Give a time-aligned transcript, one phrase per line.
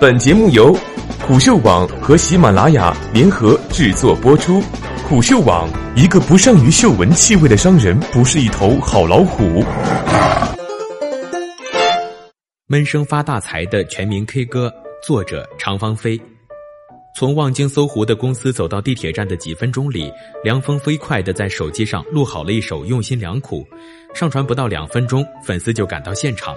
[0.00, 0.72] 本节目由
[1.26, 4.62] 虎嗅网和喜马拉雅联合制作播出。
[5.08, 9.64] 虎嗅网：一个不善于嗅闻气味的商人，不是一头好老虎。
[12.68, 14.72] 闷声发大财的全民 K 歌，
[15.02, 16.20] 作者常芳菲。
[17.16, 20.12] 从望京搜狐的公司走到地铁站的几分钟里，
[20.44, 23.66] 梁峰飞快地在手机上录好了一首《用心良苦》，
[24.16, 26.54] 上传不到两分钟，粉丝就赶到现场，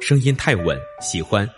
[0.00, 1.48] 声音太稳，喜欢。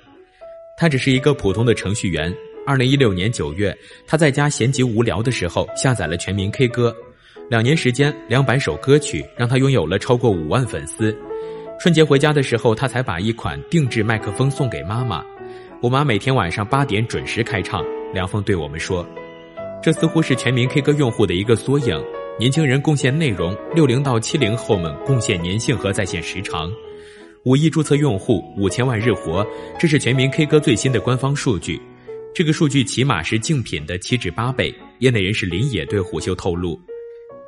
[0.77, 2.34] 他只是一个普通的程序员。
[2.66, 6.95] 二零一六年九月，他在家闲极无聊的时候下载了全民 K 歌，
[7.50, 11.14] 两年时间，两百首歌曲让他拥有了超过五万粉丝。
[11.78, 15.23] 春节回家的时候，他才把一款定制麦克风送给妈妈，
[15.83, 17.84] 我妈每天晚上八点准时开唱。
[18.14, 19.06] 梁峰对我们说
[19.83, 22.02] ：“这似乎是全民 K 歌用户的一个缩影。
[22.38, 26.72] 年轻人贡献内容，六零到七零后们贡献粘性和在线时长。
[27.45, 29.47] 五亿注册用户，五千万日活，
[29.79, 31.79] 这是全民 K 歌最新的官方数据。
[32.34, 34.75] 这个数据起码是竞品的七至八倍。
[35.01, 36.81] 业内人士林野对虎嗅透露，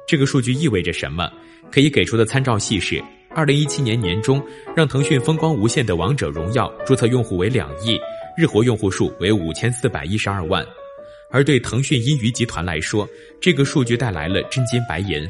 [0.06, 1.30] 这个数据意味着什么？
[1.72, 4.42] 可以给出的参照系是：二零一七年年中，
[4.76, 7.98] 让腾讯风光无限的《王者荣耀》注册用户为两亿。”
[8.36, 10.62] 日活用户数为五千四百一十二万，
[11.30, 13.08] 而对腾讯音娱集团来说，
[13.40, 15.26] 这个数据带来了真金白银。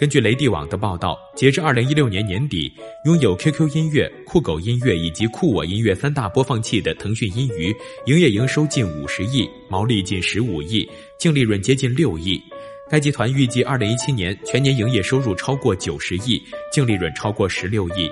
[0.00, 2.72] 根据雷帝网的报道，截至二零一六年年底，
[3.04, 7.70] 拥有 QQ 音乐、酷狗音乐以及酷我音乐三大播放器的腾讯音娱，
[8.06, 12.40] 营业营收近五十亿，毛利近十五亿，净利润接近六亿。
[12.88, 16.42] 该集团预计二零一七年全年营业收入超过九十亿，
[16.72, 18.10] 净利润超过十六亿。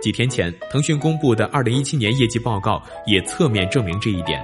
[0.00, 4.40] 几天前，腾讯公布的二零一七年业绩报告也侧面证明这一点。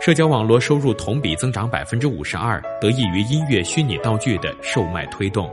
[0.00, 5.48] 社交网络收入同比增长百分之五十二，得益于音乐虚拟道具的售卖推动。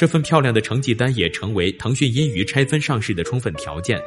[0.00, 4.00] 这份漂亮的成绩单也成为腾讯音娱拆分上市的充分条件。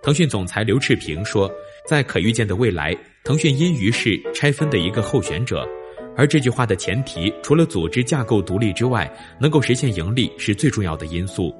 [0.00, 1.50] 腾讯总裁刘炽平说，
[1.84, 5.68] 在可预见的未来，腾讯音娱是拆分的一个候选者。
[6.16, 11.52] 而这句话的前提，除了组织架构独立之外，能够实现盈利是最重要的因素。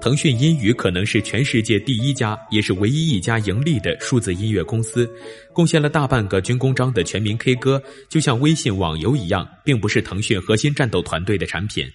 [0.00, 5.08] 腾讯音娱可能是全世界第一家，也是唯一一家盈利的数字音乐公司，
[5.52, 11.86] 贡献了大半个军功章的全民 K 歌，就像微信网游一样，并不是腾讯核心战斗团队的产品。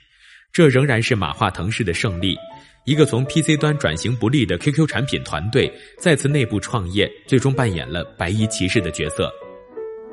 [0.53, 2.37] 这仍然是马化腾式的胜利，
[2.85, 9.33] 一个从 PC 端转型不利的 QQ 产品团队再次内部创业，最终扮演了白衣骑士的角色。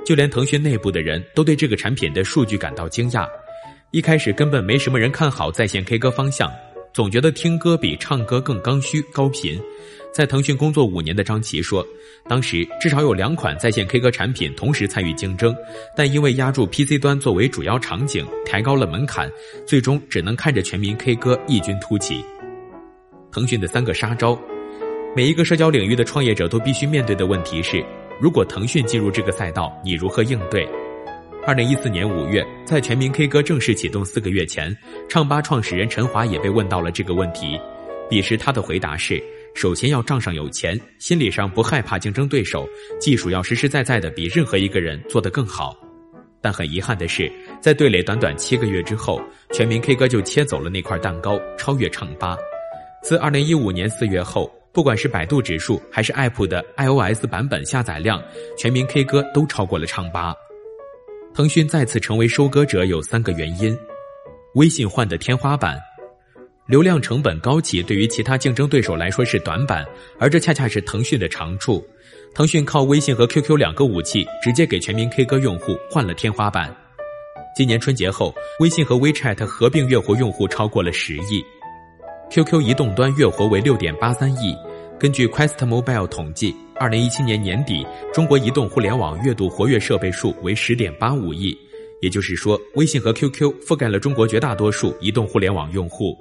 [0.02, 3.28] 就连腾讯内部的人都对这个产品的数据感到惊讶，
[3.90, 6.50] 一开始根本没什么人看好在线 K 歌方向。
[6.92, 9.60] 总觉得听歌比唱歌更刚需、高频。
[10.12, 11.86] 在腾讯工作五年的张琪说，
[12.28, 15.54] 当时至少有两款在线 K 歌产品同时参与竞争，
[15.96, 19.30] 但因为压住 PC 端作为主要场景，抬高了门槛，
[19.64, 22.24] 最终只能看着全民 K 歌异军突起。
[23.30, 24.36] 腾讯的三个杀招，
[25.14, 27.84] 每一个社交领域的创业者都必须面对的问题是：
[28.20, 30.68] 如果腾讯进入这个赛道，你如何应对？
[31.46, 34.76] 二零一四年五月，在全民 K 歌正式启动四个月前，
[35.08, 37.58] 唱吧创始人陈华也被问到了这个问题。
[38.10, 39.22] 彼时他的回答是：
[39.54, 42.68] 首先要账上有钱，心理上不害怕竞争对手，
[43.00, 45.74] 技术要实实在在的比任何一个人做得更好。
[46.42, 49.18] 但很遗憾的是，在对垒短短七个月之后，
[49.50, 52.36] 全民 K 歌就切走了那块蛋糕，超越唱吧。
[53.02, 58.22] 自二零一五年四月后，不管是百度指数还是 App 的 iOS 版本下载量，
[58.58, 60.34] 全民 K 歌都超过了唱吧。
[61.32, 63.76] 腾讯再次成为收割者有三个原因：
[64.54, 65.78] 微信换的天花板，
[66.66, 69.86] 流量成本高企，对于其他竞争对手来说是短板，
[70.18, 71.86] 而这恰恰是腾讯的长处。
[72.34, 76.74] 腾讯靠微信和 QQ 两个武器，直接给全民 K 歌用户换了天花板。
[77.56, 81.42] 今年春节后，微信和 WeChat 合并月活用户超过了十亿
[82.30, 84.54] ，QQ 移动端月活为六点八三亿。
[85.00, 86.54] 根据 Quest Mobile 统计。
[86.78, 91.56] 二零一七年年底，中国移动互联网月度活跃设备数为十点八五亿，
[92.02, 96.14] 也就是说，微信和 QQ 覆盖了中国绝大多数移动互联网用户。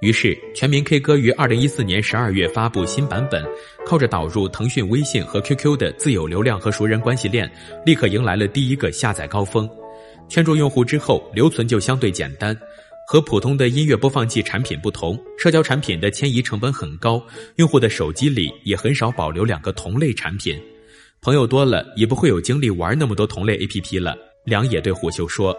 [0.00, 3.42] 于是，全民 K 歌于二零一四年十二月发布新版本，
[3.86, 7.50] 靠着导入腾讯微信和 QQ 的自有流量和熟人关系链，
[7.86, 9.68] 立刻迎来了第一个下载高峰。
[10.28, 12.54] 圈住用户之后，留存就相对简单。
[13.06, 17.22] 和普通的音乐播放器产品不同，社交产品的迁移成本很高，
[17.56, 20.60] 用户的手机里也很少保留两个同类产品。
[21.20, 24.16] 朋友多了，也不会有精力玩那么多同类 APP 了。
[24.44, 25.56] 梁野对虎嗅说：“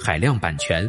[0.00, 0.88] 海量版权，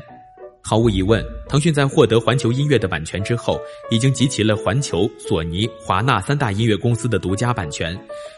[0.63, 3.59] 毫无疑问，腾讯在获得环球音乐的版权之后，
[3.91, 7.95] 已经集齐了环球、索尼、华纳三大音乐公司的独家版权。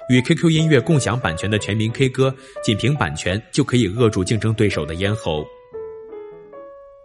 [0.10, 5.46] 与 QQ 音乐共享版权的全民 K 歌，仅凭版权就可以扼住竞争对手的咽喉。”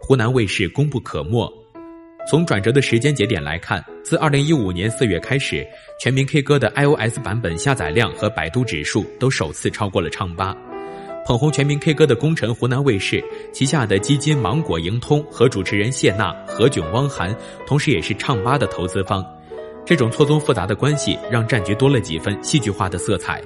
[0.05, 1.49] 湖南卫视功不可没，
[2.29, 5.65] 从转折的时间节点来看，自2015年4月开始，
[5.97, 10.53] 全民 K 歌的 iOS 版本下载量和百度指数都首次超过了唱吧。
[11.25, 13.23] 捧红全民 K 歌的功臣湖南卫视
[13.53, 17.33] 旗下的基金芒果盈通和主持人谢娜、何炅、汪涵，
[17.65, 19.25] 同时也是唱吧的投资方。
[19.85, 23.41] 这种错综复杂的关系，让战局多了几分戏剧化的色彩。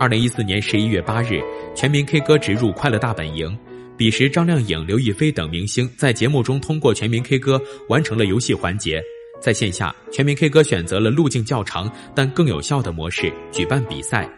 [0.00, 1.42] 2014年11月8日，
[1.74, 3.58] 全民 K 歌植入快乐大本营。
[3.96, 7.58] 彼时，张靓颖、刘亦菲等明星在节目中通过全民 K 歌
[7.88, 9.02] 完成了游戏环节。
[9.40, 14.28] 在线下，全民 K 歌选择了路径较长但更有效的模式举办比赛。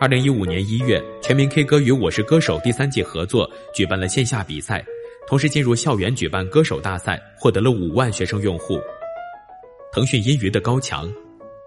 [0.00, 4.82] 二零一五年一月，全民 K 歌与《我是歌手》第三季合作举办了线下比赛，
[5.26, 8.80] 同时进入校园举办歌手大赛，获得了五万学生用户。
[9.92, 11.12] 腾讯音娱的高墙，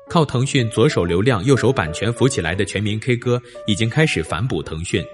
[0.09, 5.05] 靠腾讯左手流量、右手版权扶起来的全民 K 歌已经开始反哺腾讯。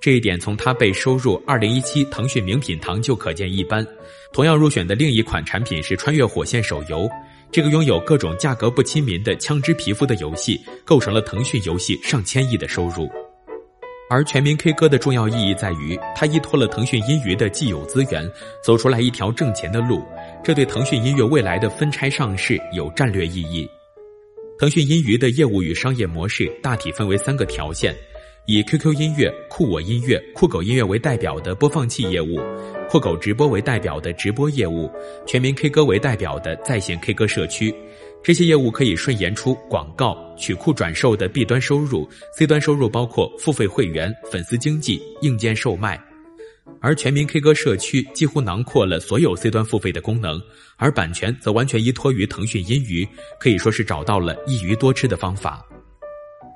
[0.00, 3.86] 这一点从它被收入二零一七腾讯名品堂就可见一斑。
[4.32, 7.08] 同样入选的另一款产品是《穿越火线》手游，
[7.50, 13.08] 这个拥有各种价格不亲民的枪支皮肤的游戏，构成了腾讯游戏上千亿的收入。
[14.10, 18.30] 而全民 K 歌的重要意义在于，它依托了腾讯音娱的既有资源，
[18.64, 20.02] 走出来一条挣钱的路，
[20.42, 23.68] 这对腾讯音乐未来的分拆上市有战略意义。
[24.58, 27.94] 腾讯音娱的业务与商业模式大体分为三个条线。
[28.50, 32.40] 以 QQ 音乐、酷我音乐、酷狗音乐为代表的播放器业务，
[32.88, 34.90] 酷狗直播为代表的直播业务，
[35.26, 37.74] 全民 K 歌为代表的在线 K 歌社区，
[38.22, 46.02] 这些业务可以顺延出广告、曲库转售的 B 端收入，C 端收入包括付费会员、粉丝经济、硬件售卖，
[46.80, 50.40] 而全民 K 歌社区几乎囊括了所有 C 端付费的功能，
[50.78, 53.06] 而版权则完全依托于腾讯音娱，
[53.38, 55.62] 可以说是找到了一鱼多吃的方法。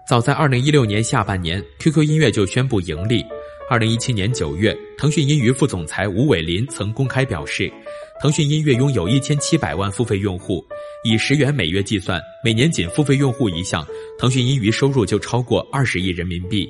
[0.04, 3.24] 早在二零一六年下半年，QQ 音乐就宣布盈利。
[3.70, 7.72] 二零一七年九月，腾讯音娱副总裁吴伟林曾公开表示，
[8.20, 10.62] 腾讯音乐拥有一千七百万付费用户，
[11.04, 13.86] 以十元每月计算，每年仅付费用户一项，
[14.18, 16.68] 腾讯音娱收入就超过二十亿人民币。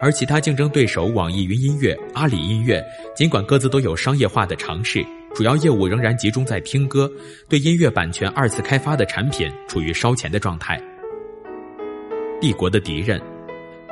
[0.00, 2.82] 而其他竞争对手网易云音乐、阿里音乐，
[3.14, 7.12] 尽管各自都有商业化的尝试，主要业务仍然集中在听歌，
[7.46, 10.82] 对音乐版权二次开发的产品处于烧钱的状态。
[12.44, 13.18] 帝国的敌人，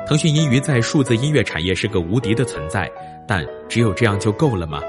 [0.05, 2.87] 腾讯音娱在数字音乐产业是个无敌的存在，
[3.27, 4.79] 但只有这样就够了吗？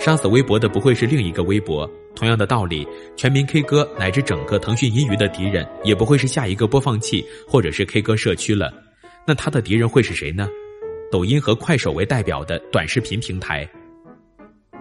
[0.00, 1.88] 杀死微博的不会是另一个微博。
[2.16, 8.74] 同样的道理，全民 K 歌乃至整个腾讯音娱的敌人，也不会是下一个播放器或者是 K 歌社区了。
[9.24, 10.48] 那他的敌人会是谁呢？
[11.12, 13.64] 抖音和快手为代表的短视频平台。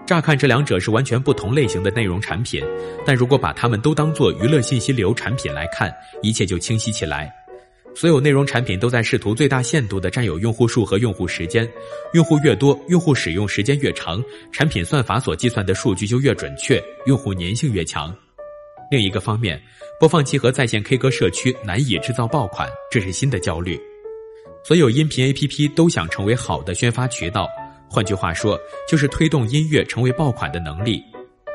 [0.03, 2.65] 乍看这两者是完全不同类型的内容产品，
[3.05, 5.93] 但如果把它们都当做娱乐信息流产品来看，
[6.23, 7.31] 一切就清晰起来。
[7.95, 11.67] 所有内容产品都在试图最大限度地占有用户数和用户时间，
[12.13, 14.21] 用户越多，用户使用时间越长，
[14.51, 18.13] 产品算法所计算的数据就越准确，用户粘性越强。
[18.91, 19.59] 另一个方面，
[19.97, 23.79] 播放器和在线 K 歌社区难以制造爆款，这是新的焦虑。
[24.63, 27.47] 所有音频 APP 都想成为好的宣发渠道，
[27.89, 28.59] 换句话说，
[28.89, 31.01] 就是推动音乐成为爆款的能力。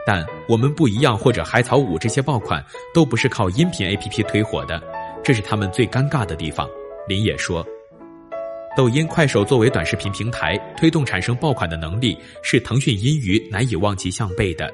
[0.06, 2.64] 但我们不一样，或者海草舞这些爆款
[2.94, 4.82] 都不是靠音频 APP 推火的。
[5.30, 6.68] 这是他们最尴尬的地方，
[7.06, 7.64] 林野说
[8.76, 14.68] ：“抖音、快手作为短视频平台，推动产生爆款的能力是腾讯音娱难以望其项背的。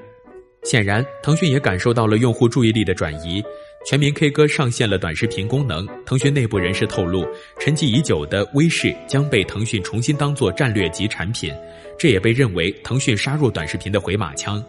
[0.63, 3.45] 显然，腾讯也感受到了用户注意力的转移。
[3.85, 7.27] 全民 K 歌上线了短视频功能，腾讯内部人士透露，
[7.61, 11.53] 沉寂已久的微视将被腾讯重新当作战略级产品，
[11.99, 14.65] 这也被认为腾讯杀入短视频的回马枪。”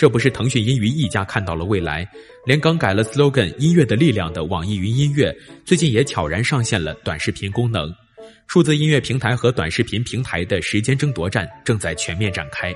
[0.00, 2.08] 这不是腾讯音娱一家看到了未来，
[2.46, 5.30] 连刚改了 slogan“ 音乐的力量”的网易云音乐，
[5.62, 7.94] 最近也悄然上线了短视频功能。
[8.46, 12.74] 数字音乐平台和短视频平台的时间争夺战正在全面展开。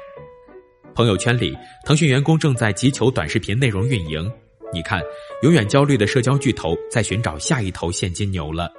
[0.94, 4.30] 朋友圈里，腾讯员工正在急求短视频内容运营。
[4.70, 5.00] 你看，
[5.44, 8.70] 永远焦虑的社交巨头在寻找下一头现金牛了。